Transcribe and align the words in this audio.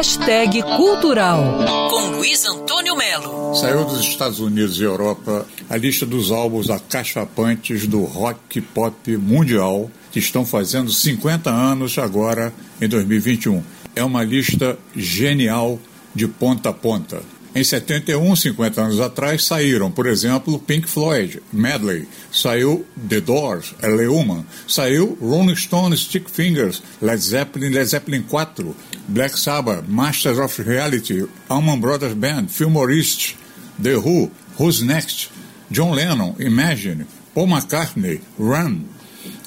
Hashtag 0.00 0.62
Cultural, 0.62 1.42
com 1.90 2.16
Luiz 2.16 2.46
Antônio 2.46 2.96
Melo. 2.96 3.54
Saiu 3.54 3.84
dos 3.84 4.00
Estados 4.00 4.40
Unidos 4.40 4.80
e 4.80 4.82
Europa 4.82 5.46
a 5.68 5.76
lista 5.76 6.06
dos 6.06 6.32
álbuns 6.32 6.70
acachapantes 6.70 7.86
do 7.86 8.04
rock 8.04 8.62
pop 8.62 9.14
mundial 9.18 9.90
que 10.10 10.18
estão 10.18 10.46
fazendo 10.46 10.90
50 10.90 11.50
anos 11.50 11.98
agora 11.98 12.50
em 12.80 12.88
2021. 12.88 13.62
É 13.94 14.02
uma 14.02 14.24
lista 14.24 14.78
genial 14.96 15.78
de 16.14 16.26
ponta 16.26 16.70
a 16.70 16.72
ponta. 16.72 17.20
Em 17.52 17.64
71, 17.64 18.36
50 18.36 18.80
anos 18.80 19.00
atrás, 19.00 19.44
saíram, 19.44 19.90
por 19.90 20.06
exemplo, 20.06 20.56
Pink 20.60 20.86
Floyd, 20.88 21.38
Medley, 21.52 22.06
saiu 22.30 22.86
The 23.08 23.20
Doors, 23.20 23.74
L.A. 23.82 24.44
Saiu 24.68 25.18
Rolling 25.20 25.56
Stones, 25.56 26.00
Stick 26.00 26.30
Fingers, 26.30 26.80
Led 27.02 27.18
Zeppelin, 27.18 27.72
Led 27.72 27.86
Zeppelin 27.86 28.22
4, 28.22 28.72
Black 29.08 29.36
Sabbath, 29.36 29.82
Masters 29.88 30.38
of 30.38 30.56
Reality, 30.60 31.26
Allman 31.48 31.80
Brothers 31.80 32.14
Band, 32.14 32.50
Fillmore 32.50 32.92
East, 32.92 33.34
The 33.82 33.98
Who, 33.98 34.30
Who's 34.56 34.84
Next, 34.84 35.32
John 35.72 35.96
Lennon, 35.96 36.36
Imagine, 36.38 37.08
Paul 37.34 37.48
McCartney, 37.48 38.20
Run, 38.38 38.88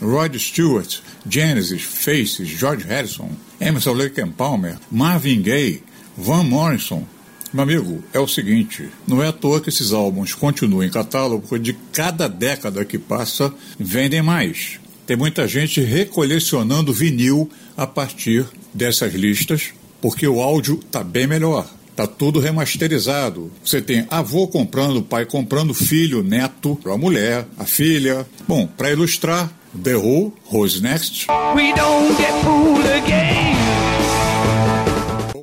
Rod 0.00 0.34
Stewart, 0.40 1.00
Genesis, 1.28 1.82
Faces, 1.84 2.48
George 2.48 2.84
Harrison, 2.84 3.36
Emerson 3.60 3.96
Lake 3.96 4.18
and 4.18 4.36
Palmer, 4.36 4.78
Marvin 4.90 5.42
Gaye, 5.42 5.82
Van 6.16 6.48
Morrison, 6.48 7.06
meu 7.52 7.62
amigo, 7.62 8.02
é 8.12 8.18
o 8.18 8.26
seguinte: 8.26 8.88
não 9.06 9.22
é 9.22 9.28
à 9.28 9.32
toa 9.32 9.60
que 9.60 9.68
esses 9.68 9.92
álbuns 9.92 10.34
continuam 10.34 10.82
em 10.82 10.90
catálogo, 10.90 11.46
porque 11.46 11.72
de 11.72 11.78
cada 11.92 12.28
década 12.28 12.84
que 12.84 12.98
passa, 12.98 13.52
vendem 13.78 14.22
mais. 14.22 14.80
Tem 15.06 15.16
muita 15.16 15.46
gente 15.46 15.80
recolecionando 15.80 16.92
vinil 16.92 17.50
a 17.76 17.86
partir 17.86 18.46
dessas 18.72 19.12
listas, 19.14 19.70
porque 20.00 20.26
o 20.26 20.40
áudio 20.40 20.80
está 20.82 21.02
bem 21.02 21.26
melhor. 21.26 21.68
Tá 21.94 22.06
tudo 22.06 22.40
remasterizado. 22.40 23.52
Você 23.62 23.82
tem 23.82 24.06
avô 24.10 24.48
comprando, 24.48 25.02
pai 25.02 25.26
comprando, 25.26 25.74
filho, 25.74 26.22
neto, 26.22 26.78
a 26.86 26.96
mulher, 26.96 27.46
a 27.58 27.66
filha. 27.66 28.26
Bom, 28.48 28.66
para 28.66 28.90
ilustrar, 28.90 29.52
The 29.82 29.96
Who, 29.96 30.32
Who's 30.50 30.80
Next. 30.80 31.26
We 31.54 31.74
don't 31.74 32.16
get 32.16 32.32
fooled 32.42 32.86
again. 32.86 33.61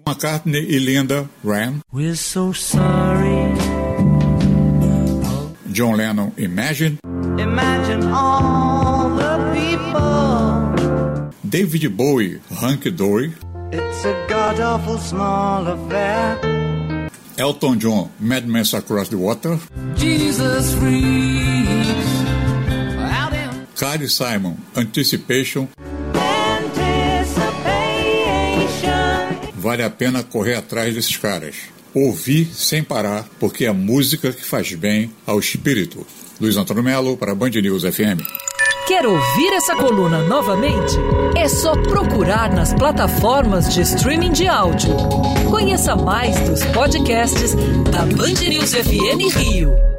McCartney 0.10 0.66
e 0.68 0.80
Linda 0.80 1.30
Ram. 1.44 1.82
We're 1.92 2.16
so 2.16 2.52
sorry. 2.52 3.54
John 5.72 5.98
Lennon, 5.98 6.34
Imagine. 6.38 6.98
Imagine 7.38 8.12
all 8.12 9.10
the 9.16 9.38
people. 9.54 11.30
David 11.48 11.96
Bowie, 11.96 12.42
Hunky 12.52 12.90
Dory. 12.92 13.34
It's 13.72 14.04
a 14.06 14.26
god 14.28 14.60
awful 14.60 14.98
small 14.98 15.68
affair. 15.68 16.40
Elton 17.38 17.80
John, 17.80 18.10
Mad 18.20 18.48
Max 18.48 18.74
Across 18.74 19.10
the 19.10 19.18
Water. 19.18 19.60
Jesus 19.96 20.74
freaks. 20.74 22.20
Carly 23.80 24.08
Simon, 24.08 24.58
Anticipation. 24.76 25.70
Vale 29.60 29.84
a 29.84 29.90
pena 29.90 30.24
correr 30.24 30.56
atrás 30.56 30.96
desses 30.96 31.18
caras. 31.18 31.56
Ouvir 31.94 32.46
sem 32.54 32.84
parar, 32.84 33.28
porque 33.40 33.66
é 33.66 33.72
música 33.72 34.32
que 34.32 34.44
faz 34.44 34.74
bem 34.74 35.12
ao 35.26 35.40
espírito. 35.40 36.06
Luiz 36.40 36.56
Antônio 36.56 36.84
Melo 36.84 37.18
para 37.18 37.36
Band 37.36 37.50
News 37.50 37.84
FM. 37.84 38.24
Quer 38.88 39.06
ouvir 39.06 39.54
essa 39.54 39.76
coluna 39.76 40.24
novamente? 40.24 40.96
É 41.38 41.48
só 41.48 41.74
procurar 41.84 42.52
nas 42.52 42.74
plataformas 42.74 43.72
de 43.72 43.82
streaming 43.82 44.32
de 44.32 44.48
áudio. 44.48 44.96
Conheça 45.50 45.96
mais 45.96 46.40
dos 46.40 46.64
podcasts 46.66 47.54
da 47.92 48.06
Band 48.06 48.50
News 48.50 48.74
FM 48.74 49.36
Rio. 49.36 49.99